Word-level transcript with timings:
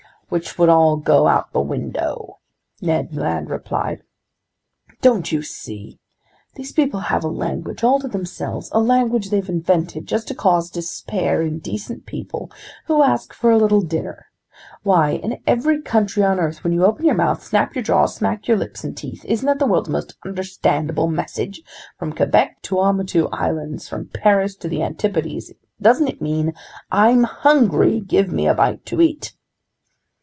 "Which 0.31 0.57
would 0.57 0.69
all 0.69 0.95
go 0.95 1.27
out 1.27 1.51
the 1.51 1.59
window!" 1.59 2.39
Ned 2.81 3.13
Land 3.17 3.49
replied. 3.49 4.01
"Don't 5.01 5.29
you 5.29 5.41
see, 5.41 5.99
these 6.55 6.71
people 6.71 7.01
have 7.01 7.25
a 7.25 7.27
language 7.27 7.83
all 7.83 7.99
to 7.99 8.07
themselves, 8.07 8.69
a 8.71 8.79
language 8.79 9.29
they've 9.29 9.49
invented 9.49 10.07
just 10.07 10.29
to 10.29 10.33
cause 10.33 10.69
despair 10.69 11.41
in 11.41 11.59
decent 11.59 12.05
people 12.05 12.49
who 12.85 13.03
ask 13.03 13.33
for 13.33 13.51
a 13.51 13.57
little 13.57 13.81
dinner! 13.81 14.27
Why, 14.83 15.09
in 15.15 15.41
every 15.45 15.81
country 15.81 16.23
on 16.23 16.39
earth, 16.39 16.63
when 16.63 16.71
you 16.71 16.85
open 16.85 17.03
your 17.05 17.13
mouth, 17.15 17.43
snap 17.43 17.75
your 17.75 17.83
jaws, 17.83 18.15
smack 18.15 18.47
your 18.47 18.55
lips 18.55 18.85
and 18.85 18.95
teeth, 18.95 19.25
isn't 19.25 19.45
that 19.45 19.59
the 19.59 19.65
world's 19.67 19.89
most 19.89 20.15
understandable 20.25 21.09
message? 21.09 21.61
From 21.99 22.13
Quebec 22.15 22.61
to 22.61 22.75
the 22.75 22.75
Tuamotu 22.77 23.27
Islands, 23.33 23.89
from 23.89 24.07
Paris 24.07 24.55
to 24.55 24.69
the 24.69 24.81
Antipodes, 24.81 25.51
doesn't 25.81 26.07
it 26.07 26.21
mean: 26.21 26.53
I'm 26.89 27.23
hungry, 27.25 27.99
give 27.99 28.31
me 28.31 28.47
a 28.47 28.53
bite 28.53 28.85
to 28.85 29.01
eat!" 29.01 29.35